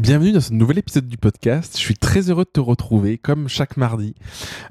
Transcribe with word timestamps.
Bienvenue 0.00 0.32
dans 0.32 0.40
ce 0.40 0.54
nouvel 0.54 0.78
épisode 0.78 1.08
du 1.08 1.18
podcast. 1.18 1.74
Je 1.74 1.82
suis 1.82 1.94
très 1.94 2.30
heureux 2.30 2.44
de 2.44 2.50
te 2.50 2.58
retrouver, 2.58 3.18
comme 3.18 3.48
chaque 3.48 3.76
mardi. 3.76 4.14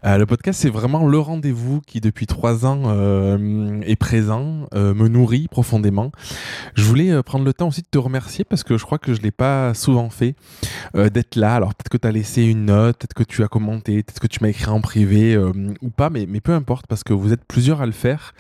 Euh, 0.04 0.18
le 0.18 0.26
podcast, 0.26 0.60
c'est 0.60 0.72
vraiment 0.72 1.06
le 1.06 1.20
rendez-vous 1.20 1.82
qui, 1.86 2.02
depuis 2.02 2.26
trois 2.26 2.66
ans, 2.66 2.86
euh, 2.88 3.80
est 3.82 3.96
présent, 3.96 4.66
euh, 4.74 4.96
me 4.96 5.08
nourrit 5.08 5.48
profondément. 5.48 6.12
Je 6.74 6.82
voulais 6.82 7.22
prendre 7.22 7.46
le 7.46 7.54
temps 7.54 7.68
aussi 7.68 7.84
de 7.84 7.88
te 7.92 8.00
remercier 8.00 8.44
parce 8.44 8.64
que 8.64 8.80
je 8.80 8.84
crois 8.84 8.98
que 8.98 9.14
je 9.14 9.22
l'ai 9.22 9.30
pas 9.30 9.76
souvent 9.76 10.10
fait 10.10 10.34
d'être 10.96 11.36
là. 11.36 11.54
Alors 11.54 11.76
peut-être 11.76 11.90
que 11.90 11.98
tu 11.98 12.08
as 12.08 12.12
laissé 12.12 12.42
une 12.42 12.66
note, 12.66 12.98
peut-être 12.98 13.14
que 13.14 13.22
tu 13.22 13.44
as 13.44 13.48
commenté, 13.48 14.02
peut-être 14.02 14.20
que 14.20 14.26
tu 14.26 14.40
m'as 14.42 14.50
écrit 14.50 14.72
en 14.72 14.82
privé 14.82 15.38
ou 15.38 15.90
pas, 15.92 16.10
mais, 16.10 16.26
mais 16.28 16.42
peu 16.42 16.54
importe 16.54 16.88
parce 16.88 17.04
que 17.04 17.14
vous 17.14 17.34
êtes 17.34 17.46
plusieurs 17.46 17.82
à 17.82 17.86
le 17.86 17.92
faire. 17.92 18.34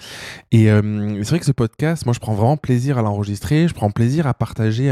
Et 0.51 0.65
c'est 0.65 1.29
vrai 1.29 1.39
que 1.39 1.45
ce 1.45 1.51
podcast, 1.51 2.07
moi, 2.07 2.13
je 2.13 2.19
prends 2.19 2.33
vraiment 2.33 2.57
plaisir 2.57 2.97
à 2.97 3.03
l'enregistrer. 3.03 3.67
Je 3.67 3.75
prends 3.75 3.91
plaisir 3.91 4.25
à 4.25 4.33
partager 4.33 4.89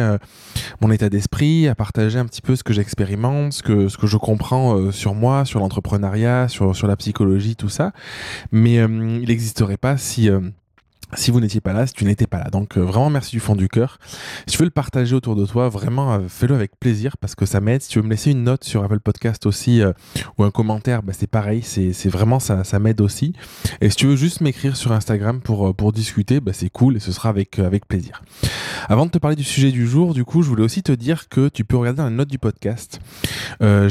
mon 0.80 0.92
état 0.92 1.10
d'esprit, 1.10 1.68
à 1.68 1.74
partager 1.74 1.87
un 1.96 2.26
petit 2.26 2.42
peu 2.42 2.56
ce 2.56 2.64
que 2.64 2.74
j'expérimente, 2.74 3.54
ce 3.54 3.64
que, 3.64 3.88
ce 3.88 3.98
que 3.98 4.08
je 4.08 4.18
comprends 4.18 4.78
euh, 4.78 4.92
sur 4.92 5.14
moi, 5.14 5.46
sur 5.46 5.60
l'entrepreneuriat, 5.60 6.48
sur, 6.48 6.76
sur 6.76 6.88
la 6.88 6.96
psychologie, 6.96 7.56
tout 7.56 7.70
ça. 7.70 7.92
Mais 8.52 8.80
euh, 8.80 8.88
il 9.22 9.28
n'existerait 9.28 9.78
pas 9.78 9.98
si... 9.98 10.30
si 11.14 11.32
vous 11.32 11.40
n'étiez 11.40 11.62
pas 11.62 11.74
là, 11.74 11.88
si 11.88 11.94
tu 11.94 12.06
n'étais 12.06 12.28
pas 12.28 12.40
là. 12.40 12.50
Donc 12.50 12.78
euh, 12.78 12.82
vraiment 12.82 13.10
merci 13.10 13.32
du 13.32 13.40
fond 13.40 13.56
du 13.56 13.70
cœur. 13.70 13.98
Si 14.46 14.54
tu 14.54 14.58
veux 14.58 14.66
le 14.66 14.72
partager 14.72 15.16
autour 15.16 15.36
de 15.36 15.46
toi, 15.46 15.70
vraiment 15.70 16.14
euh, 16.14 16.20
fais-le 16.28 16.54
avec 16.54 16.78
plaisir 16.80 17.18
parce 17.18 17.36
que 17.36 17.46
ça 17.46 17.62
m'aide. 17.62 17.82
Si 17.82 17.90
tu 17.90 18.00
veux 18.00 18.06
me 18.06 18.10
laisser 18.10 18.32
une 18.32 18.44
note 18.44 18.64
sur 18.64 18.84
Apple 18.84 19.00
Podcast 19.00 19.46
aussi 19.46 19.82
euh, 19.82 19.94
ou 20.38 20.44
un 20.44 20.52
commentaire, 20.52 21.04
bah, 21.04 21.14
c'est 21.18 21.28
pareil, 21.28 21.62
c'est 21.62 22.10
vraiment 22.10 22.40
ça, 22.40 22.64
ça 22.64 22.80
m'aide 22.80 23.00
aussi. 23.02 23.34
Et 23.82 23.90
si 23.90 23.96
tu 23.96 24.08
veux 24.08 24.16
juste 24.16 24.42
m'écrire 24.42 24.76
sur 24.76 24.92
Instagram 24.92 25.40
pour, 25.40 25.74
pour 25.76 25.94
discuter, 25.94 26.40
bah, 26.42 26.52
c'est 26.54 26.70
cool 26.70 26.98
et 26.98 27.00
ce 27.00 27.12
sera 27.12 27.30
avec, 27.30 27.60
avec 27.60 27.88
plaisir. 27.88 28.22
Avant 28.90 29.06
de 29.06 29.12
te 29.12 29.18
parler 29.18 29.36
du 29.36 29.44
sujet 29.44 29.72
du 29.72 29.88
jour, 29.88 30.14
du 30.14 30.26
coup, 30.26 30.42
je 30.42 30.50
voulais 30.50 30.64
aussi 30.64 30.84
te 30.84 30.92
dire 30.92 31.30
que 31.30 31.50
tu 31.50 31.64
peux 31.64 31.78
regarder 31.78 31.98
dans 31.98 32.10
les 32.10 32.16
notes 32.16 32.30
du 32.30 32.40
podcast. 32.40 33.00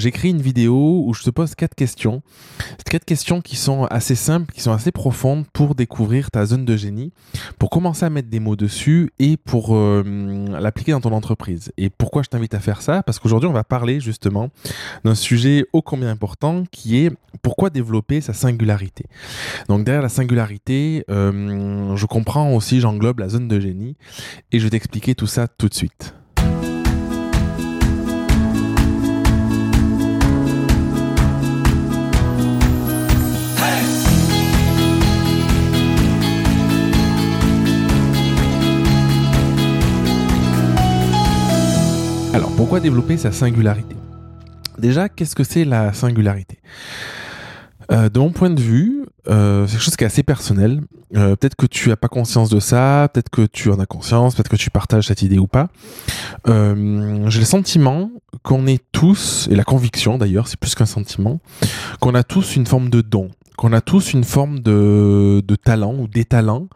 Écrit 0.07 0.30
une 0.30 0.41
vidéo 0.41 1.02
où 1.05 1.15
je 1.15 1.24
te 1.24 1.30
pose 1.30 1.57
quatre 1.57 1.74
questions. 1.74 2.23
Quatre 2.88 3.05
questions 3.05 3.40
qui 3.40 3.57
sont 3.57 3.87
assez 3.87 4.15
simples, 4.15 4.52
qui 4.52 4.60
sont 4.60 4.73
assez 4.73 4.93
profondes 4.93 5.45
pour 5.52 5.74
découvrir 5.74 6.30
ta 6.30 6.46
zone 6.46 6.65
de 6.65 6.77
génie 6.77 7.05
pour 7.59 7.71
commencer 7.71 8.04
à 8.04 8.10
mettre 8.10 8.29
des 8.29 8.40
mots 8.40 8.57
dessus 8.57 9.10
et 9.18 9.37
pour 9.37 9.76
euh, 9.76 10.02
l'appliquer 10.60 10.93
dans 10.93 11.01
ton 11.01 11.12
entreprise. 11.12 11.73
Et 11.76 11.90
pourquoi 11.90 12.23
je 12.23 12.29
t'invite 12.29 12.54
à 12.54 12.60
faire 12.60 12.82
ça? 12.82 13.02
Parce 13.02 13.18
qu'aujourd'hui, 13.18 13.49
on 13.49 13.52
va 13.52 13.65
parler 13.65 14.01
justement 14.01 14.51
d'un 15.04 15.15
sujet 15.15 15.66
ô 15.73 15.82
combien 15.82 16.10
important 16.10 16.65
qui 16.71 16.99
est 16.99 17.10
pourquoi 17.43 17.71
développer 17.71 18.21
sa 18.21 18.32
singularité. 18.32 19.07
Donc 19.68 19.84
derrière 19.84 20.02
la 20.02 20.09
singularité, 20.09 21.04
euh, 21.10 21.95
je 21.96 22.07
comprends 22.07 22.52
aussi, 22.54 22.80
j'englobe 22.80 23.18
la 23.18 23.29
zone 23.29 23.49
de 23.49 23.60
génie 23.60 23.96
et 24.52 24.59
je 24.59 24.65
vais 24.65 24.71
t'expliquer 24.71 25.15
tout 25.15 25.27
ça 25.27 25.49
tout 25.49 25.68
de 25.68 25.74
suite. 25.74 26.15
Alors, 42.37 42.51
pourquoi 42.54 42.80
développer 42.80 43.16
sa 43.16 43.32
singularité? 43.32 43.96
Déjà, 44.76 45.09
qu'est-ce 45.09 45.34
que 45.34 45.42
c'est 45.42 45.65
la 45.65 45.95
singularité? 45.95 46.59
Euh, 47.90 48.10
De 48.10 48.18
mon 48.18 48.30
point 48.30 48.51
de 48.51 48.60
vue, 48.60 49.06
euh, 49.26 49.66
c'est 49.66 49.73
quelque 49.73 49.82
chose 49.82 49.96
qui 49.96 50.04
est 50.04 50.06
assez 50.06 50.23
personnel. 50.23 50.82
Euh, 51.15 51.34
peut-être 51.34 51.54
que 51.54 51.65
tu 51.65 51.88
n'as 51.88 51.96
pas 51.96 52.09
conscience 52.09 52.51
de 52.51 52.60
ça, 52.60 53.09
peut-être 53.10 53.30
que 53.30 53.46
tu 53.46 53.70
en 53.70 53.80
as 53.80 53.87
conscience, 53.87 54.34
peut-être 54.34 54.51
que 54.51 54.56
tu 54.56 54.68
partages 54.68 55.06
cette 55.06 55.23
idée 55.23 55.38
ou 55.38 55.46
pas. 55.46 55.68
J'ai 56.46 56.52
le 57.38 57.45
sentiment 57.46 58.10
qu'on 58.43 58.66
est 58.66 58.84
tous, 58.93 59.48
et 59.50 59.56
la 59.56 59.65
conviction 59.65 60.18
d'ailleurs, 60.18 60.46
c'est 60.46 60.60
plus 60.60 60.74
qu'un 60.74 60.84
sentiment, 60.84 61.40
qu'on 62.00 62.15
a 62.15 62.23
tous 62.23 62.54
une 62.56 62.66
forme 62.66 62.90
de 62.90 63.00
don 63.00 63.30
qu'on 63.57 63.73
a 63.73 63.80
tous 63.80 64.12
une 64.12 64.25
forme 64.25 64.60
de, 64.60 65.43
talent 65.65 65.94
ou 65.99 66.09
des 66.09 66.25
talents. 66.25 66.69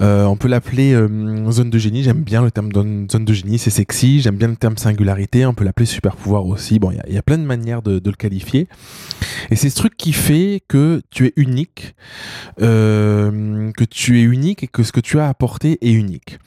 Euh, 0.00 0.24
on 0.24 0.36
peut 0.36 0.48
l'appeler 0.48 0.94
euh, 0.94 1.50
zone 1.50 1.70
de 1.70 1.78
génie. 1.78 2.02
J'aime 2.02 2.22
bien 2.22 2.42
le 2.42 2.50
terme 2.50 2.72
zone 2.72 3.06
de 3.24 3.32
génie, 3.32 3.58
c'est 3.58 3.70
sexy. 3.70 4.20
J'aime 4.20 4.36
bien 4.36 4.48
le 4.48 4.56
terme 4.56 4.76
singularité. 4.76 5.46
On 5.46 5.54
peut 5.54 5.64
l'appeler 5.64 5.86
super 5.86 6.16
pouvoir 6.16 6.46
aussi. 6.46 6.78
Bon, 6.78 6.90
il 6.90 7.14
y 7.14 7.18
a- 7.18 7.22
plein 7.22 7.38
de 7.38 7.44
manières 7.44 7.82
de, 7.82 8.00
le 8.04 8.16
qualifier. 8.16 8.68
Et 9.50 9.56
c'est 9.56 9.68
ce 9.68 9.76
truc 9.76 9.96
qui 9.96 10.12
fait 10.12 10.62
que 10.68 11.02
tu 11.10 11.26
es 11.26 11.32
unique, 11.36 11.94
euh, 12.62 13.70
que 13.72 13.84
tu 13.84 14.20
es 14.20 14.22
unique 14.22 14.62
et 14.62 14.68
que 14.68 14.82
ce 14.82 14.92
que 14.92 15.00
tu 15.00 15.18
as 15.18 15.28
apporté 15.28 15.78
est 15.82 15.92
unique. 15.92 16.38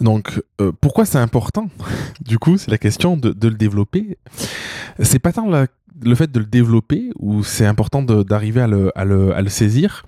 Donc, 0.00 0.40
pourquoi 0.80 1.04
c'est 1.06 1.18
important? 1.18 1.68
Du 2.20 2.38
coup, 2.38 2.56
c'est 2.56 2.70
la 2.70 2.78
question 2.78 3.16
de, 3.16 3.30
de 3.32 3.48
le 3.48 3.54
développer. 3.54 4.16
C'est 5.00 5.18
pas 5.18 5.32
tant 5.32 5.48
la 5.48 5.66
le 6.02 6.14
fait 6.14 6.30
de 6.30 6.38
le 6.38 6.46
développer, 6.46 7.10
ou 7.18 7.42
c'est 7.44 7.66
important 7.66 8.02
d'arriver 8.02 8.60
à 8.60 9.04
le 9.04 9.48
saisir, 9.48 10.04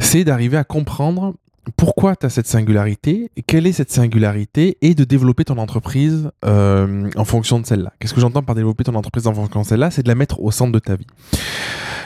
c'est 0.00 0.24
d'arriver 0.24 0.56
à 0.56 0.64
comprendre 0.64 1.34
pourquoi 1.76 2.14
tu 2.14 2.26
as 2.26 2.30
cette 2.30 2.46
singularité, 2.46 3.30
quelle 3.46 3.66
est 3.66 3.72
cette 3.72 3.90
singularité, 3.90 4.76
et 4.82 4.94
de 4.94 5.04
développer 5.04 5.44
ton 5.44 5.58
entreprise 5.58 6.30
euh, 6.44 7.08
en 7.16 7.24
fonction 7.24 7.58
de 7.58 7.66
celle-là. 7.66 7.92
Qu'est-ce 7.98 8.12
que 8.12 8.20
j'entends 8.20 8.42
par 8.42 8.54
développer 8.54 8.84
ton 8.84 8.94
entreprise 8.94 9.26
en 9.26 9.34
fonction 9.34 9.62
de 9.62 9.66
celle-là? 9.66 9.90
C'est 9.90 10.02
de 10.02 10.08
la 10.08 10.14
mettre 10.14 10.42
au 10.42 10.50
centre 10.50 10.72
de 10.72 10.78
ta 10.78 10.96
vie. 10.96 11.06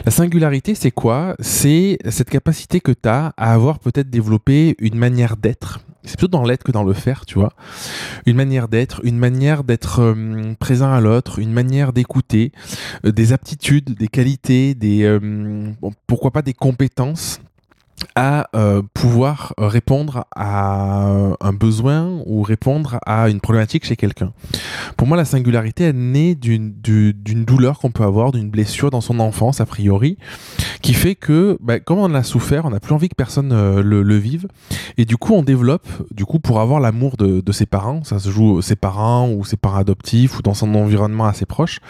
La 0.05 0.13
singularité, 0.13 0.77
c'est 0.77 0.93
quoi? 0.93 1.35
C'est 1.41 1.99
cette 2.09 2.31
capacité 2.31 2.81
que 2.81 2.93
tu 2.93 3.09
as 3.09 3.33
à 3.37 3.53
avoir 3.53 3.81
peut-être 3.81 4.09
développé 4.09 4.77
une 4.79 4.95
manière 4.95 5.37
d'être. 5.37 5.81
C'est 6.09 6.17
plutôt 6.17 6.39
dans 6.39 6.45
l'être 6.45 6.65
que 6.65 6.73
dans 6.73 6.85
le 6.85 6.95
faire, 6.95 7.27
tu 7.27 7.35
vois. 7.35 7.53
Une 8.25 8.37
manière 8.37 8.69
d'être, 8.69 9.05
une 9.05 9.19
manière 9.19 9.63
d'être 9.63 10.01
euh, 10.01 10.55
présent 10.59 10.91
à 10.91 11.01
l'autre, 11.01 11.39
une 11.39 11.53
manière 11.53 11.93
d'écouter, 11.93 12.51
euh, 13.05 13.13
des 13.13 13.35
aptitudes, 13.35 13.95
des 13.95 14.09
qualités, 14.09 14.75
des 14.75 15.03
euh, 15.03 15.71
pourquoi 16.07 16.31
pas 16.31 16.41
des 16.41 16.55
compétences 16.55 17.41
à 18.15 18.49
euh, 18.55 18.83
pouvoir 18.95 19.55
répondre 19.59 20.25
à 20.35 21.07
un 21.41 21.53
besoin 21.53 22.23
ou 22.27 22.43
répondre 22.43 22.99
à 23.07 23.29
une 23.29 23.41
problématique 23.41 23.85
chez 23.85 23.97
quelqu'un. 23.97 24.33
Pour 24.97 25.07
moi, 25.07 25.17
la 25.17 25.25
singularité, 25.25 25.85
elle 25.85 25.97
naît 25.97 26.35
d'une 26.35 26.73
du- 26.73 27.15
d'une 27.15 27.45
douleur 27.45 27.79
qu'on 27.79 27.91
peut 27.91 28.05
avoir, 28.05 28.33
d'une 28.33 28.51
blessure 28.51 28.91
dans 28.91 29.01
son 29.01 29.21
enfance, 29.21 29.61
a 29.61 29.67
priori, 29.67 30.17
qui 30.83 30.95
fait 30.95 31.15
que, 31.15 31.59
bah, 31.61 31.81
comme 31.81 31.99
on 31.99 32.05
en 32.05 32.15
a 32.15 32.23
souffert, 32.23 32.65
on 32.65 32.71
n'a 32.71 32.81
plus 32.81 32.95
envie 32.95 33.09
que 33.09 33.15
personne 33.15 33.53
euh, 33.53 33.83
le, 33.83 34.03
le 34.03 34.17
vive, 34.17 34.49
et 34.97 35.05
du 35.05 35.17
coup, 35.17 35.35
on 35.35 35.43
développe, 35.43 35.87
du 36.13 36.25
coup, 36.25 36.39
pour 36.41 36.61
avoir 36.61 36.81
l'amour 36.81 37.17
de, 37.17 37.41
de 37.41 37.53
ses 37.53 37.67
parents, 37.67 38.05
ça 38.05 38.19
se 38.19 38.31
joue 38.31 38.63
ses 38.63 38.77
parents 38.77 39.31
ou 39.31 39.45
ses 39.45 39.57
parents 39.57 39.79
adoptifs 39.79 40.39
ou 40.39 40.43
dans 40.43 40.55
son 40.55 40.75
environnement 40.75 41.27
assez 41.27 41.47
proche, 41.47 41.81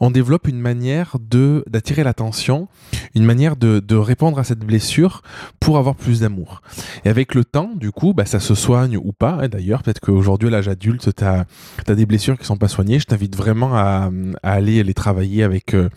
on 0.00 0.10
développe 0.10 0.48
une 0.48 0.60
manière 0.60 1.16
de 1.20 1.64
d'attirer 1.68 2.04
l'attention, 2.04 2.68
une 3.14 3.24
manière 3.24 3.56
de, 3.56 3.80
de 3.80 3.96
répondre 3.96 4.38
à 4.38 4.44
cette 4.44 4.60
blessure 4.60 5.22
pour 5.60 5.78
avoir 5.78 5.94
plus 5.94 6.20
d'amour. 6.20 6.62
Et 7.04 7.08
avec 7.08 7.34
le 7.34 7.44
temps, 7.44 7.70
du 7.74 7.92
coup, 7.92 8.14
bah, 8.14 8.26
ça 8.26 8.40
se 8.40 8.54
soigne 8.54 8.96
ou 8.96 9.12
pas. 9.12 9.38
hein, 9.42 9.48
D'ailleurs, 9.48 9.82
peut-être 9.82 10.00
qu'aujourd'hui, 10.00 10.48
à 10.48 10.52
l'âge 10.52 10.68
adulte, 10.68 11.14
tu 11.14 11.24
as, 11.24 11.46
des 11.94 12.06
blessures 12.06 12.38
qui 12.38 12.44
sont 12.44 12.56
pas 12.56 12.68
soignées. 12.68 12.98
Je 12.98 13.04
t'invite 13.04 13.36
vraiment 13.36 13.76
à, 13.76 14.10
aller 14.42 14.82
les 14.82 14.94
travailler 14.94 15.42
avec, 15.42 15.74
euh, 15.74 15.88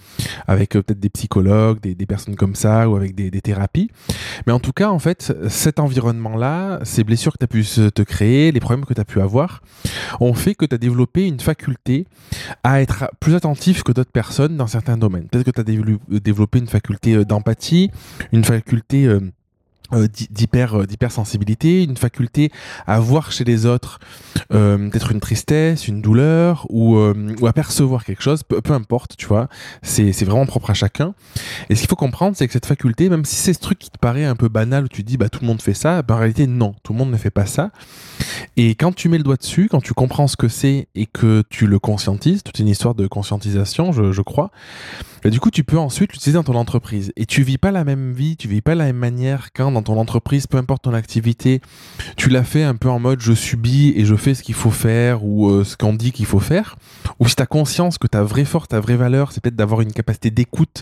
avec 0.48 0.76
euh, 0.76 0.84
peut-être 0.84 1.00
des 1.00 1.10
psychologues, 1.10 1.80
des, 1.80 2.06
personnes 2.06 2.36
comme 2.36 2.56
ça, 2.56 2.90
ou 2.90 2.96
avec 2.96 3.16
des, 3.16 3.30
thérapies. 3.42 3.90
Mais 4.46 4.54
en 4.54 4.60
tout 4.60 4.74
cas, 4.74 4.90
en 4.90 5.00
fait, 5.00 5.34
cet 5.48 5.80
environnement-là, 5.80 6.80
ces 6.84 7.04
blessures 7.04 7.34
que 7.34 7.38
tu 7.40 7.44
as 7.46 7.48
pu 7.48 7.64
te 7.92 8.02
créer, 8.02 8.52
les 8.52 8.60
problèmes 8.60 8.86
que 8.86 8.94
tu 8.94 9.02
as 9.02 9.06
pu 9.06 9.22
avoir, 9.22 9.62
ont 10.20 10.34
fait 10.34 10.56
que 10.56 10.66
tu 10.66 10.76
as 10.76 10.78
développé 10.78 11.28
une 11.28 11.40
faculté 11.40 12.08
à 12.64 12.82
être 12.82 13.10
plus 13.20 13.36
attentif 13.36 13.84
que 13.84 13.92
d'autres 13.92 14.12
personnes 14.12 14.58
dans 14.58 14.68
certains 14.68 14.98
domaines. 14.98 15.28
Peut-être 15.28 15.46
que 15.46 15.52
tu 15.52 15.62
as 15.62 16.20
développé 16.20 16.60
une 16.60 16.68
faculté 16.68 17.16
euh, 17.16 17.26
d'empathie, 17.26 17.90
une 18.32 18.44
faculté 18.44 19.08
d'hyper 20.30 20.82
euh, 20.82 20.86
d'hypersensibilité, 20.86 21.84
une 21.84 21.98
faculté 21.98 22.52
à 22.88 23.00
voir 23.00 23.32
chez 23.32 23.44
les 23.44 23.66
autres 23.66 24.00
euh, 24.54 24.90
peut-être 24.90 25.12
une 25.12 25.20
tristesse, 25.20 25.88
une 25.88 26.02
douleur 26.02 26.66
ou, 26.70 26.98
euh, 26.98 27.36
ou 27.40 27.48
à 27.48 27.54
percevoir 27.54 28.04
quelque 28.04 28.22
chose, 28.22 28.44
peu, 28.44 28.74
importe, 28.74 29.16
tu 29.18 29.26
vois, 29.26 29.48
c'est 29.82 30.24
vraiment 30.24 30.46
propre 30.46 30.72
à 30.72 30.74
chacun. 30.74 31.14
Et 31.70 31.76
ce 31.76 31.82
qu'il 31.82 31.90
faut 31.90 31.96
comprendre, 31.96 32.36
c'est 32.36 32.48
que 32.48 32.54
cette 32.54 32.66
faculté, 32.66 33.10
même 33.10 33.26
si 33.26 33.36
c'est 33.36 33.54
ce 33.54 33.60
truc 33.60 33.80
qui 33.80 33.90
te 33.90 33.98
paraît 33.98 34.26
un 34.26 34.36
peu 34.36 34.50
banal, 34.50 34.86
où 34.86 34.88
tu 34.88 35.04
dis 35.04 35.18
bah 35.18 35.30
tout 35.30 35.40
le 35.42 35.48
monde 35.48 35.62
fait 35.62 35.74
ça, 35.74 36.02
ben, 36.02 36.16
en 36.16 36.18
réalité 36.18 36.48
non, 36.48 36.76
tout 36.84 36.94
le 36.94 37.00
monde 37.00 37.12
ne 37.12 37.18
fait 37.18 37.30
pas 37.30 37.46
ça. 37.46 37.72
Et 38.58 38.76
quand 38.76 38.94
tu 38.94 39.10
mets 39.10 39.18
le 39.18 39.24
doigt 39.24 39.38
dessus, 39.38 39.68
quand 39.70 39.82
tu 39.82 39.94
comprends 39.94 40.28
ce 40.28 40.38
que 40.38 40.48
c'est 40.48 40.88
et 40.96 41.06
que 41.06 41.44
tu 41.50 41.68
le 41.68 41.80
conscientises, 41.80 42.44
toute 42.44 42.60
une 42.60 42.68
histoire 42.68 42.96
de 42.96 43.08
conscientisation, 43.08 43.92
je, 43.92 44.12
je 44.12 44.22
crois, 44.22 44.52
Du 45.30 45.40
coup, 45.40 45.52
tu 45.52 45.64
peux 45.64 45.78
ensuite 45.78 46.14
l'utiliser 46.14 46.38
dans 46.38 46.44
ton 46.44 46.56
entreprise. 46.56 47.14
Et 47.16 47.28
tu 47.28 47.44
vis 47.44 47.60
pas 47.60 47.70
la 47.70 47.84
même 47.84 48.12
vie, 48.12 48.36
tu 48.38 48.48
vis 48.48 48.62
pas 48.62 48.74
la 48.74 48.86
même 48.86 48.98
manière 48.98 49.50
quand 49.54 49.72
dans 49.72 49.84
ton 49.84 50.00
entreprise, 50.00 50.48
peu 50.48 50.58
importe 50.58 50.84
ton 50.84 50.96
activité, 50.96 51.62
tu 52.18 52.30
l'as 52.30 52.44
fait 52.44 52.64
un 52.64 52.76
peu 52.76 52.90
en 52.90 53.00
mode 53.00 53.22
je 53.22 53.34
subis 53.34 53.94
et 53.96 54.06
je 54.06 54.16
fais 54.16 54.34
ce 54.34 54.42
qu'il 54.42 54.56
faut 54.56 54.72
faire 54.72 55.24
ou 55.24 55.50
euh, 55.50 55.64
ce 55.64 55.78
qu'on 55.78 55.94
dit 55.94 56.12
qu'il 56.12 56.26
faut 56.26 56.40
faire. 56.40 56.76
Ou 57.20 57.28
si 57.28 57.36
tu 57.36 57.44
as 57.44 57.46
conscience 57.46 58.00
que 58.00 58.08
ta 58.08 58.24
vraie 58.24 58.46
force, 58.46 58.70
ta 58.70 58.80
vraie 58.80 58.96
valeur, 58.96 59.32
c'est 59.32 59.42
peut-être 59.44 59.56
d'avoir 59.56 59.82
une 59.82 59.94
capacité 59.94 60.32
d'écoute, 60.32 60.82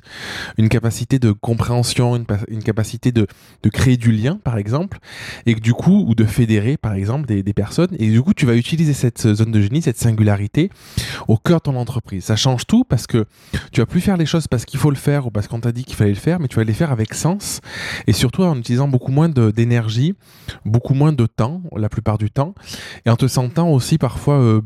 une 0.58 0.70
capacité 0.70 1.20
de 1.20 1.34
compréhension, 1.34 2.16
une, 2.16 2.64
capacité 2.64 3.12
de, 3.12 3.28
de, 3.64 3.70
créer 3.70 3.98
du 3.98 4.14
lien, 4.14 4.40
par 4.42 4.58
exemple, 4.58 5.00
et 5.48 5.56
que 5.56 5.60
du 5.60 5.74
coup, 5.74 6.06
ou 6.08 6.16
de 6.16 6.24
fédérer, 6.24 6.78
par 6.78 6.94
exemple, 6.94 7.28
des, 7.28 7.44
des 7.44 7.54
personnes. 7.54 7.94
Et 8.00 8.10
du 8.10 8.22
coup, 8.22 8.34
tu 8.34 8.46
vas 8.46 8.56
utiliser 8.56 8.94
cette 8.94 9.34
zone 9.34 9.52
de 9.52 9.60
génie, 9.60 9.82
cette 9.82 9.98
singularité 9.98 10.70
au 11.28 11.36
cœur 11.36 11.58
de 11.58 11.64
ton 11.64 11.76
entreprise. 11.76 12.24
Ça 12.24 12.38
change 12.38 12.66
tout 12.66 12.86
parce 12.86 13.06
que 13.06 13.26
tu 13.74 13.82
vas 13.82 13.86
plus 13.86 14.00
faire 14.00 14.16
les 14.16 14.29
parce 14.50 14.66
qu'il 14.66 14.80
faut 14.80 14.90
le 14.90 14.96
faire 14.96 15.28
ou 15.28 15.32
parce 15.32 15.48
qu'on 15.48 15.60
t'a 15.60 15.72
dit 15.72 15.84
qu'il 15.84 15.96
fallait 15.96 16.12
le 16.12 16.16
faire, 16.16 16.40
mais 16.40 16.48
tu 16.48 16.56
vas 16.56 16.64
les 16.64 16.74
faire 16.74 16.92
avec 16.92 17.14
sens 17.14 17.62
et 18.08 18.14
surtout 18.14 18.44
en 18.44 18.58
utilisant 18.58 18.88
beaucoup 18.88 19.12
moins 19.12 19.30
d'énergie, 19.30 20.16
beaucoup 20.66 20.94
moins 20.94 21.14
de 21.14 21.26
temps, 21.26 21.62
la 21.76 21.90
plupart 21.90 22.18
du 22.18 22.32
temps, 22.32 22.54
et 23.06 23.10
en 23.10 23.16
te 23.16 23.28
sentant 23.28 23.70
aussi 23.70 23.98
parfois 23.98 24.40
euh, 24.40 24.62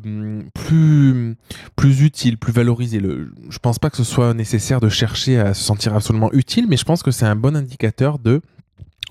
plus, 0.54 1.36
plus 1.76 2.02
utile, 2.02 2.38
plus 2.38 2.54
valorisé. 2.54 3.00
Le, 3.00 3.32
je 3.50 3.60
pense 3.60 3.80
pas 3.80 3.90
que 3.90 3.98
ce 3.98 4.04
soit 4.04 4.34
nécessaire 4.34 4.80
de 4.80 4.90
chercher 4.90 5.40
à 5.40 5.54
se 5.54 5.64
sentir 5.64 5.96
absolument 5.96 6.32
utile, 6.34 6.68
mais 6.68 6.78
je 6.78 6.86
pense 6.86 7.04
que 7.04 7.12
c'est 7.12 7.26
un 7.26 7.36
bon 7.36 7.56
indicateur 7.56 8.20
de 8.20 8.42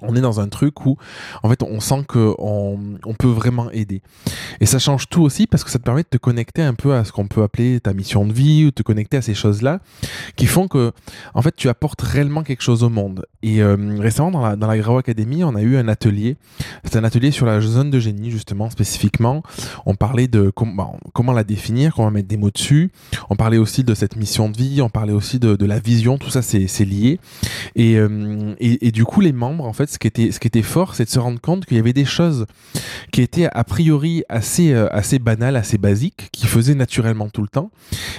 on 0.03 0.17
est 0.17 0.21
dans 0.21 0.41
un 0.41 0.49
truc 0.49 0.85
où 0.87 0.97
en 1.43 1.49
fait 1.49 1.63
on 1.63 1.81
sent 1.81 2.05
qu'on 2.09 2.79
on 3.05 3.15
peut 3.15 3.29
vraiment 3.29 3.71
aider. 3.71 4.03
Et 4.61 4.67
ça 4.67 4.79
change 4.79 5.09
tout 5.09 5.23
aussi 5.23 5.47
parce 5.47 5.65
que 5.65 5.71
ça 5.71 5.79
te 5.79 5.85
permet 5.85 6.03
de 6.03 6.09
te 6.09 6.17
connecter 6.19 6.63
un 6.63 6.75
peu 6.75 6.95
à 6.95 7.05
ce 7.05 7.13
qu'on 7.13 7.27
peut 7.27 7.43
appeler 7.43 7.81
ta 7.81 7.93
mission 7.93 8.27
de 8.27 8.33
vie 8.33 8.67
ou 8.67 8.71
te 8.71 8.83
connecter 8.83 9.17
à 9.17 9.23
ces 9.23 9.35
choses-là 9.35 9.81
qui 10.37 10.47
font 10.47 10.69
que 10.69 10.93
en 11.35 11.43
fait 11.43 11.55
tu 11.57 11.69
apportes 11.69 12.03
réellement 12.03 12.43
quelque 12.43 12.63
chose 12.63 12.83
au 12.83 12.89
monde. 12.89 13.27
Et 13.43 13.63
euh, 13.63 13.77
récemment 13.99 14.31
dans 14.31 14.43
la, 14.43 14.57
dans 14.57 14.67
la 14.67 14.79
Grau 14.79 14.99
Academy 14.99 15.45
on 15.45 15.55
a 15.55 15.63
eu 15.63 15.77
un 15.77 15.89
atelier, 15.89 16.37
c'est 16.85 16.97
un 16.97 17.05
atelier 17.05 17.31
sur 17.31 17.47
la 17.47 17.61
zone 17.61 17.91
de 17.91 17.99
génie 17.99 18.31
justement 18.31 18.71
spécifiquement. 18.71 19.43
On 19.87 19.95
parlait 19.95 20.29
de 20.29 20.51
comment 20.51 21.33
la 21.33 21.45
définir, 21.45 21.95
comment 21.95 22.11
mettre 22.11 22.29
des 22.29 22.37
mots 22.37 22.51
dessus. 22.51 22.91
On 23.31 23.37
parlait 23.37 23.59
aussi 23.59 23.85
de 23.85 23.95
cette 23.95 24.17
mission 24.17 24.49
de 24.49 24.57
vie, 24.57 24.83
on 24.83 24.91
parlait 24.91 25.13
aussi 25.13 25.39
de, 25.39 25.63
la 25.65 25.79
vision, 25.79 26.19
tout 26.19 26.31
ça 26.31 26.43
c'est 26.43 26.85
lié. 26.85 27.21
Euh, 27.79 28.55
et, 28.59 28.89
et 28.89 28.91
du 28.91 29.05
coup 29.05 29.21
les 29.21 29.33
membres 29.33 29.65
en 29.65 29.73
fait 29.73 29.89
ce 29.93 29.99
qui 29.99 30.07
était, 30.07 30.33
ce 30.33 30.41
qui 30.41 30.49
était 30.49 30.63
fort, 30.63 30.95
c'est 30.95 31.05
de 31.05 31.11
se 31.11 31.19
rendre 31.19 31.41
compte 31.41 31.67
qu'il 31.67 31.77
y 31.77 31.81
avait 31.81 31.93
des 31.93 32.05
choses 32.05 32.47
qui 33.13 33.21
étaient 33.21 33.49
a 33.53 33.65
priori 33.65 34.25
assez, 34.29 34.73
euh, 34.73 34.89
assez 34.91 35.19
banales, 35.19 35.57
assez 35.57 35.77
basiques, 35.79 36.31
qui 36.33 36.47
faisaient 36.47 36.75
naturellement 36.75 37.29
tout 37.29 37.43
le 37.43 37.49
temps, 37.49 37.71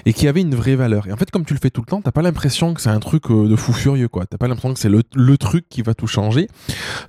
et 0.06 0.14
qui 0.14 0.28
avaient 0.28 0.42
une 0.42 0.56
vraie 0.56 0.75
valeur. 0.75 1.08
Et 1.08 1.12
en 1.12 1.18
fait, 1.18 1.31
comme 1.31 1.46
tu 1.46 1.54
le 1.54 1.60
fais 1.60 1.72
tout 1.72 1.81
le 1.81 1.88
temps, 1.88 2.02
t'as 2.02 2.12
pas 2.12 2.22
l'impression 2.22 2.74
que 2.74 2.81
c'est 2.81 2.90
un 2.90 3.00
truc 3.00 3.31
euh, 3.31 3.48
de 3.48 3.56
fou 3.56 3.74
furieux, 3.74 4.08
quoi. 4.08 4.25
T'as 4.25 4.38
pas 4.38 4.48
l'impression 4.48 4.74
que 4.74 4.80
c'est 4.80 4.90
le, 4.90 5.02
le, 5.16 5.38
truc 5.38 5.66
qui 5.68 5.81
va 5.81 5.94
tout 5.96 6.08
changer. 6.08 6.48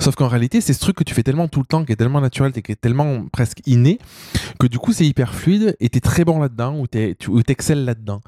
Sauf 0.01 0.15
qu'en 0.15 0.29
réalité, 0.29 0.61
c'est 0.61 0.73
ce 0.73 0.81
truc 0.81 0.97
que 0.97 1.05
tu 1.05 1.15
fais 1.15 1.23
tellement 1.23 1.47
tout 1.49 1.61
le 1.61 1.67
temps, 1.67 1.85
qui 1.85 1.93
est 1.93 1.97
tellement 1.97 2.23
naturel, 2.23 2.53
qui 2.53 2.73
est 2.73 2.81
tellement 2.81 3.27
presque 3.31 3.61
inné, 3.67 3.99
que 4.59 4.67
du 4.67 4.79
coup, 4.79 4.93
c'est 4.93 5.07
hyper 5.07 5.35
fluide, 5.35 5.77
et 5.81 5.91
t'es 5.91 6.01
très 6.01 6.25
bon 6.25 6.41
là-dedans, 6.41 6.79
ou 6.81 7.43
t'excelles 7.43 7.85
là-dedans. 7.85 8.23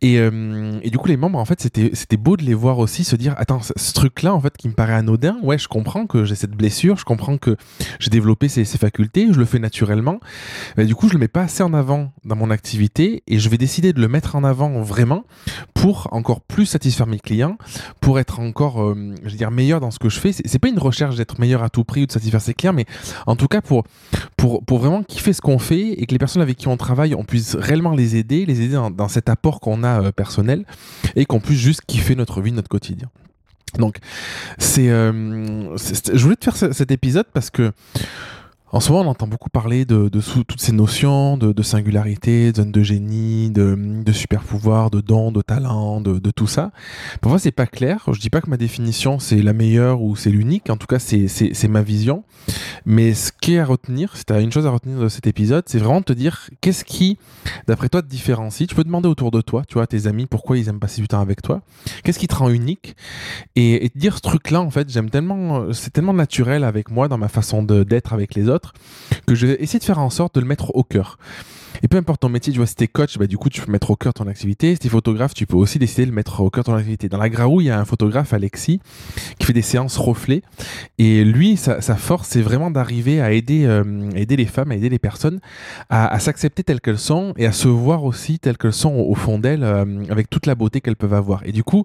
Et, 0.00 0.18
euh, 0.18 0.78
et 0.82 0.90
du 0.90 0.98
coup, 0.98 1.08
les 1.08 1.16
membres, 1.16 1.38
en 1.38 1.44
fait, 1.44 1.60
c'était, 1.60 1.90
c'était 1.94 2.16
beau 2.16 2.36
de 2.36 2.44
les 2.44 2.54
voir 2.54 2.78
aussi 2.78 3.02
se 3.02 3.16
dire, 3.16 3.34
attends, 3.38 3.60
ce 3.62 3.92
truc-là, 3.92 4.32
en 4.34 4.40
fait, 4.40 4.56
qui 4.56 4.68
me 4.68 4.74
paraît 4.74 4.94
anodin, 4.94 5.38
ouais, 5.42 5.58
je 5.64 5.68
comprends 5.68 6.06
que 6.06 6.24
j'ai 6.24 6.34
cette 6.34 6.52
blessure, 6.52 6.98
je 6.98 7.04
comprends 7.04 7.38
que 7.38 7.56
j'ai 7.98 8.10
développé 8.10 8.48
ces, 8.48 8.64
facultés, 8.64 9.28
je 9.32 9.38
le 9.38 9.46
fais 9.46 9.58
naturellement. 9.58 10.20
Mais 10.76 10.84
du 10.84 10.94
coup, 10.94 11.08
je 11.08 11.14
le 11.14 11.18
mets 11.18 11.28
pas 11.28 11.42
assez 11.42 11.62
en 11.62 11.72
avant 11.72 12.12
dans 12.24 12.36
mon 12.36 12.50
activité 12.50 13.22
et 13.26 13.38
je 13.38 13.48
vais 13.48 13.56
décider 13.56 13.94
de 13.94 14.00
le 14.00 14.08
mettre 14.08 14.36
en 14.36 14.44
avant 14.44 14.82
vraiment 14.82 15.24
pour 15.72 16.08
encore 16.12 16.42
plus 16.42 16.66
satisfaire 16.66 17.06
mes 17.06 17.18
clients, 17.18 17.56
pour 18.00 18.18
être 18.18 18.40
encore, 18.40 18.82
euh, 18.82 19.14
je 19.24 19.30
veux 19.30 19.36
dire, 19.36 19.50
meilleur 19.50 19.80
dans 19.80 19.90
ce 19.90 19.98
que 19.98 20.10
je 20.10 20.20
fais. 20.20 20.32
C'est 20.32 20.58
pas 20.58 20.68
une 20.68 20.78
recherche 20.78 21.16
d'être 21.16 21.40
meilleur 21.40 21.62
à 21.62 21.70
tout 21.70 21.84
prix 21.84 22.02
ou 22.02 22.06
de 22.06 22.12
satisfaire 22.12 22.42
ses 22.42 22.52
clients, 22.52 22.74
mais 22.74 22.84
en 23.26 23.36
tout 23.36 23.48
cas 23.48 23.62
pour, 23.62 23.84
pour, 24.36 24.62
pour 24.64 24.78
vraiment 24.78 25.02
kiffer 25.02 25.32
ce 25.32 25.40
qu'on 25.40 25.58
fait 25.58 25.92
et 25.92 26.04
que 26.04 26.12
les 26.12 26.18
personnes 26.18 26.42
avec 26.42 26.58
qui 26.58 26.68
on 26.68 26.76
travaille, 26.76 27.14
on 27.14 27.24
puisse 27.24 27.54
réellement 27.54 27.92
les 27.92 28.16
aider, 28.16 28.44
les 28.44 28.60
aider 28.60 28.74
dans, 28.74 29.08
cet 29.08 29.30
apport 29.30 29.60
qu'on 29.60 29.82
a 29.82 30.02
euh, 30.02 30.12
personnel 30.12 30.66
et 31.16 31.24
qu'on 31.24 31.40
puisse 31.40 31.60
juste 31.60 31.82
kiffer 31.86 32.16
notre 32.16 32.42
vie, 32.42 32.52
notre 32.52 32.68
quotidien. 32.68 33.08
Donc, 33.78 33.98
c'est, 34.58 34.88
euh, 34.88 35.76
je 35.76 36.22
voulais 36.22 36.36
te 36.36 36.44
faire 36.50 36.74
cet 36.74 36.90
épisode 36.90 37.26
parce 37.32 37.50
que 37.50 37.72
en 38.74 38.80
ce 38.80 38.90
moment, 38.90 39.08
on 39.08 39.12
entend 39.12 39.28
beaucoup 39.28 39.50
parler 39.50 39.84
de, 39.84 40.08
toutes 40.08 40.60
ces 40.60 40.72
notions 40.72 41.36
de, 41.36 41.62
singularité, 41.62 42.50
de 42.50 42.56
zone 42.56 42.72
de 42.72 42.82
génie, 42.82 43.50
de, 43.50 44.12
super 44.12 44.42
pouvoir, 44.42 44.90
de 44.90 45.00
don, 45.00 45.30
de 45.30 45.42
talent, 45.42 46.00
de, 46.00 46.30
tout 46.32 46.48
ça. 46.48 46.72
Pour 47.20 47.30
moi, 47.30 47.38
c'est 47.38 47.52
pas 47.52 47.66
clair. 47.66 48.02
Je 48.12 48.18
dis 48.18 48.30
pas 48.30 48.40
que 48.40 48.50
ma 48.50 48.56
définition 48.56 49.20
c'est 49.20 49.42
la 49.42 49.52
meilleure 49.52 50.02
ou 50.02 50.16
c'est 50.16 50.30
l'unique. 50.30 50.70
En 50.70 50.76
tout 50.76 50.88
cas, 50.88 50.98
c'est 50.98 51.68
ma 51.68 51.82
vision. 51.82 52.24
Mais 52.84 53.14
ce 53.14 53.30
qui 53.30 53.54
est 53.54 53.60
à 53.60 53.64
retenir, 53.64 54.14
as 54.28 54.40
une 54.40 54.50
chose 54.50 54.66
à 54.66 54.70
retenir 54.70 54.98
de 54.98 55.08
cet 55.08 55.28
épisode, 55.28 55.62
c'est 55.66 55.78
vraiment 55.78 56.00
de 56.00 56.06
te 56.06 56.12
dire 56.12 56.50
qu'est-ce 56.60 56.84
qui, 56.84 57.16
d'après 57.68 57.88
toi, 57.88 58.02
te 58.02 58.08
différencie? 58.08 58.68
Tu 58.68 58.74
peux 58.74 58.82
demander 58.82 59.08
autour 59.08 59.30
de 59.30 59.40
toi, 59.40 59.62
tu 59.68 59.74
vois, 59.74 59.86
tes 59.86 60.08
amis, 60.08 60.26
pourquoi 60.26 60.58
ils 60.58 60.68
aiment 60.68 60.80
passer 60.80 61.00
du 61.00 61.06
temps 61.06 61.20
avec 61.20 61.42
toi. 61.42 61.62
Qu'est-ce 62.02 62.18
qui 62.18 62.26
te 62.26 62.34
rend 62.34 62.50
unique? 62.50 62.96
Et, 63.54 63.84
et 63.84 63.90
te 63.90 63.96
dire 63.96 64.16
ce 64.16 64.20
truc-là, 64.20 64.60
en 64.60 64.70
fait, 64.70 64.90
j'aime 64.90 65.10
tellement, 65.10 65.72
c'est 65.72 65.92
tellement 65.92 66.12
naturel 66.12 66.64
avec 66.64 66.90
moi 66.90 67.06
dans 67.06 67.18
ma 67.18 67.28
façon 67.28 67.62
d'être 67.62 68.12
avec 68.12 68.34
les 68.34 68.48
autres 68.48 68.63
que 69.26 69.34
je 69.34 69.46
vais 69.46 69.56
essayer 69.60 69.78
de 69.78 69.84
faire 69.84 69.98
en 69.98 70.10
sorte 70.10 70.34
de 70.34 70.40
le 70.40 70.46
mettre 70.46 70.74
au 70.74 70.82
cœur. 70.82 71.18
Et 71.82 71.88
peu 71.88 71.96
importe 71.96 72.20
ton 72.20 72.28
métier, 72.28 72.52
tu 72.52 72.58
vois, 72.58 72.66
si 72.66 72.76
t'es 72.76 72.88
coach, 72.88 73.18
bah, 73.18 73.26
du 73.26 73.38
coup, 73.38 73.48
tu 73.48 73.60
peux 73.60 73.70
mettre 73.70 73.90
au 73.90 73.96
cœur 73.96 74.14
ton 74.14 74.26
activité. 74.26 74.74
Si 74.74 74.80
t'es 74.80 74.88
photographe, 74.88 75.34
tu 75.34 75.46
peux 75.46 75.56
aussi 75.56 75.78
décider 75.78 76.02
de 76.02 76.10
le 76.10 76.14
mettre 76.14 76.40
au 76.40 76.50
cœur 76.50 76.64
ton 76.64 76.74
activité. 76.74 77.08
Dans 77.08 77.18
la 77.18 77.28
Graou, 77.28 77.60
il 77.60 77.66
y 77.66 77.70
a 77.70 77.78
un 77.78 77.84
photographe, 77.84 78.32
Alexis, 78.32 78.80
qui 79.38 79.46
fait 79.46 79.52
des 79.52 79.62
séances 79.62 79.96
reflets. 79.96 80.42
Et 80.98 81.24
lui, 81.24 81.56
sa, 81.56 81.80
force, 81.96 82.28
c'est 82.28 82.42
vraiment 82.42 82.70
d'arriver 82.70 83.20
à 83.20 83.32
aider, 83.32 83.64
euh, 83.64 84.10
aider 84.14 84.36
les 84.36 84.46
femmes, 84.46 84.70
à 84.70 84.76
aider 84.76 84.88
les 84.88 84.98
personnes 84.98 85.40
à, 85.90 86.18
s'accepter 86.18 86.62
telles 86.62 86.80
qu'elles 86.80 86.98
sont 86.98 87.34
et 87.36 87.46
à 87.46 87.52
se 87.52 87.68
voir 87.68 88.04
aussi 88.04 88.38
telles 88.38 88.56
qu'elles 88.56 88.72
sont 88.72 88.94
au, 88.94 89.14
fond 89.14 89.38
d'elles, 89.38 89.64
euh, 89.64 90.04
avec 90.08 90.30
toute 90.30 90.46
la 90.46 90.54
beauté 90.54 90.80
qu'elles 90.80 90.96
peuvent 90.96 91.14
avoir. 91.14 91.46
Et 91.46 91.52
du 91.52 91.64
coup, 91.64 91.84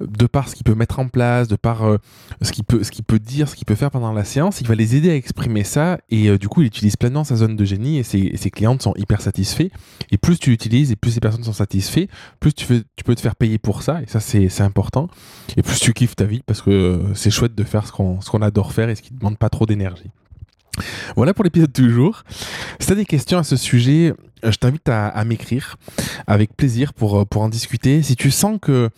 de 0.00 0.26
par 0.26 0.48
ce 0.48 0.54
qu'il 0.54 0.64
peut 0.64 0.74
mettre 0.74 0.98
en 0.98 1.08
place, 1.08 1.48
de 1.48 1.56
par 1.56 1.84
euh, 1.84 1.98
ce 2.42 2.52
qu'il 2.52 2.64
peut, 2.64 2.80
qu'il 2.80 3.04
peut 3.04 3.18
dire, 3.18 3.48
ce 3.48 3.56
qu'il 3.56 3.64
peut 3.64 3.74
faire 3.74 3.90
pendant 3.90 4.12
la 4.12 4.24
séance, 4.24 4.60
il 4.60 4.66
va 4.66 4.74
les 4.74 4.96
aider 4.96 5.10
à 5.10 5.14
exprimer 5.14 5.64
ça. 5.64 5.98
Et 6.10 6.36
du 6.38 6.48
coup, 6.48 6.62
il 6.62 6.66
utilise 6.66 6.96
pleinement 6.96 7.24
sa 7.24 7.36
zone 7.36 7.56
de 7.56 7.64
génie 7.64 7.98
et 7.98 8.02
ses, 8.02 8.18
et 8.18 8.36
ses 8.36 8.50
clientes 8.50 8.82
sont 8.82 8.94
hyper 8.96 9.20
satisfait. 9.22 9.70
Et 10.10 10.18
plus 10.18 10.38
tu 10.38 10.50
l'utilises 10.50 10.92
et 10.92 10.96
plus 10.96 11.12
ces 11.12 11.20
personnes 11.20 11.44
sont 11.44 11.52
satisfaites, 11.52 12.10
plus 12.40 12.54
tu, 12.54 12.66
peux 12.66 13.14
te 13.14 13.20
faire 13.20 13.36
payer 13.36 13.58
pour 13.58 13.82
ça. 13.82 14.02
Et 14.02 14.06
ça, 14.06 14.20
c'est 14.20 14.60
important. 14.60 15.08
Et 15.56 15.62
plus 15.62 15.78
tu 15.80 15.92
kiffes 15.92 16.16
ta 16.16 16.24
vie 16.24 16.42
parce 16.46 16.62
que 16.62 16.70
euh, 16.70 17.14
c'est 17.14 17.30
chouette 17.30 17.54
de 17.54 17.64
faire 17.64 17.86
ce 17.86 17.92
qu'on 17.92 18.42
adore 18.42 18.72
faire 18.72 18.88
et 18.88 18.94
ce 18.94 19.02
qui 19.02 19.14
ne 19.14 19.18
demande 19.18 19.38
pas 19.38 19.48
trop 19.48 19.66
d'énergie. 19.66 20.10
Voilà 21.16 21.34
pour 21.34 21.44
l'épisode 21.44 21.72
du 21.72 21.92
jour. 21.92 22.22
Si 22.80 22.86
tu 22.86 22.92
as 22.92 22.96
des 22.96 23.04
questions 23.04 23.38
à 23.38 23.44
ce 23.44 23.56
sujet, 23.56 24.14
je 24.44 24.56
t'invite 24.56 24.88
à, 24.88 25.24
m'écrire 25.24 25.76
avec 26.26 26.56
plaisir 26.56 26.92
pour, 26.94 27.20
euh, 27.20 27.24
pour 27.24 27.42
en 27.42 27.48
discuter. 27.48 28.02
Si 28.02 28.16
tu 28.16 28.30
sens 28.30 28.58
que, 28.60 28.90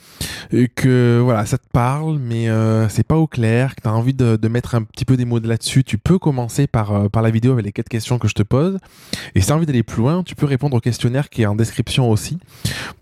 euh, 0.54 0.66
que 0.74 1.20
voilà, 1.22 1.44
ça 1.46 1.58
te 1.58 1.68
parle, 1.72 2.18
mais 2.18 2.48
c'est 2.88 3.06
pas 3.06 3.16
au 3.16 3.26
clair, 3.26 3.74
que 3.74 3.82
tu 3.82 3.88
as 3.88 3.92
envie 3.92 4.14
de, 4.14 4.36
de, 4.36 4.48
mettre 4.48 4.74
un 4.74 4.82
petit 4.82 5.04
peu 5.04 5.16
des 5.16 5.24
mots 5.24 5.38
là-dessus, 5.38 5.84
tu 5.84 5.98
peux 5.98 6.18
commencer 6.18 6.66
par, 6.66 7.10
par 7.10 7.22
la 7.22 7.30
vidéo 7.30 7.52
avec 7.52 7.64
les 7.64 7.72
quatre 7.72 7.88
questions 7.88 8.18
que 8.18 8.28
je 8.28 8.34
te 8.34 8.42
pose. 8.42 8.78
Et 9.34 9.40
si 9.40 9.46
tu 9.46 9.52
as 9.52 9.56
envie 9.56 9.66
d'aller 9.66 9.82
plus 9.82 10.02
loin, 10.02 10.22
tu 10.22 10.34
peux 10.34 10.46
répondre 10.46 10.76
au 10.76 10.80
questionnaire 10.80 11.28
qui 11.28 11.42
est 11.42 11.46
en 11.46 11.56
description 11.56 12.10
aussi 12.10 12.38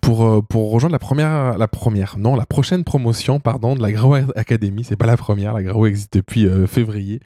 pour, 0.00 0.44
pour 0.46 0.70
rejoindre 0.70 0.92
la 0.92 0.98
première, 0.98 1.58
la 1.58 1.68
première, 1.68 2.16
non, 2.18 2.34
la 2.34 2.46
prochaine 2.46 2.84
promotion, 2.84 3.40
pardon, 3.40 3.74
de 3.74 3.82
la 3.82 3.92
Grau 3.92 4.14
Academy. 4.36 4.84
C'est 4.84 4.96
pas 4.96 5.06
la 5.06 5.16
première, 5.16 5.52
la 5.52 5.62
Grau 5.62 5.86
existe 5.86 6.14
depuis 6.14 6.48
février. 6.66 7.20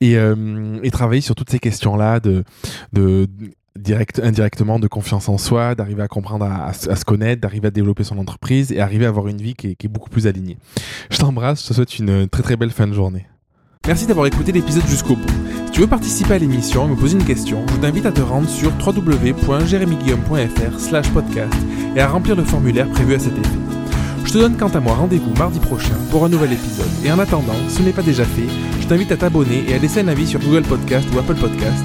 Et, 0.00 0.14
et 0.14 0.90
travailler 0.90 1.22
sur 1.22 1.34
toutes 1.34 1.50
ces 1.50 1.58
questions-là 1.58 2.20
de, 2.20 2.44
de 2.92 3.28
direct, 3.78 4.20
indirectement 4.22 4.78
de 4.78 4.86
confiance 4.86 5.28
en 5.28 5.38
soi, 5.38 5.74
d'arriver 5.74 6.02
à 6.02 6.08
comprendre, 6.08 6.46
à, 6.46 6.72
se 6.72 7.04
connaître, 7.04 7.40
d'arriver 7.40 7.68
à 7.68 7.70
développer 7.70 8.04
son 8.04 8.18
entreprise 8.18 8.72
et 8.72 8.80
arriver 8.80 9.06
à 9.06 9.08
avoir 9.08 9.28
une 9.28 9.40
vie 9.40 9.54
qui 9.54 9.68
est, 9.68 9.88
beaucoup 9.88 10.10
plus 10.10 10.26
alignée. 10.26 10.58
Je 11.10 11.18
t'embrasse, 11.18 11.62
je 11.62 11.68
te 11.68 11.74
souhaite 11.74 11.98
une 11.98 12.28
très 12.28 12.42
très 12.42 12.56
belle 12.56 12.70
fin 12.70 12.86
de 12.86 12.92
journée. 12.92 13.26
Merci 13.86 14.06
d'avoir 14.06 14.26
écouté 14.26 14.50
l'épisode 14.50 14.86
jusqu'au 14.86 15.16
bout. 15.16 15.28
Si 15.66 15.72
tu 15.72 15.80
veux 15.82 15.86
participer 15.86 16.34
à 16.34 16.38
l'émission 16.38 16.86
et 16.86 16.90
me 16.90 16.96
poser 16.96 17.18
une 17.18 17.24
question, 17.24 17.66
je 17.68 17.76
t'invite 17.76 18.06
à 18.06 18.12
te 18.12 18.22
rendre 18.22 18.48
sur 18.48 18.72
www.jeremyguillaume.fr 18.78 20.80
slash 20.80 21.10
podcast 21.10 21.54
et 21.94 22.00
à 22.00 22.08
remplir 22.08 22.34
le 22.34 22.44
formulaire 22.44 22.88
prévu 22.88 23.14
à 23.14 23.18
cet 23.18 23.36
effet. 23.36 23.58
Je 24.24 24.32
te 24.32 24.38
donne 24.38 24.56
quant 24.56 24.68
à 24.68 24.80
moi 24.80 24.94
rendez-vous 24.94 25.34
mardi 25.34 25.58
prochain 25.58 25.94
pour 26.10 26.24
un 26.24 26.30
nouvel 26.30 26.54
épisode. 26.54 26.88
Et 27.04 27.12
en 27.12 27.18
attendant, 27.18 27.52
si 27.68 27.76
ce 27.76 27.82
n'est 27.82 27.92
pas 27.92 28.02
déjà 28.02 28.24
fait, 28.24 28.48
je 28.80 28.86
t'invite 28.86 29.12
à 29.12 29.18
t'abonner 29.18 29.64
et 29.68 29.74
à 29.74 29.78
laisser 29.78 30.00
un 30.00 30.08
avis 30.08 30.26
sur 30.26 30.40
Google 30.40 30.62
Podcast 30.62 31.06
ou 31.14 31.18
Apple 31.18 31.34
Podcast 31.34 31.84